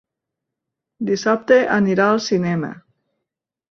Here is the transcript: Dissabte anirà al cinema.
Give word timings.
Dissabte 1.11 1.61
anirà 1.79 2.11
al 2.17 2.27
cinema. 2.33 2.77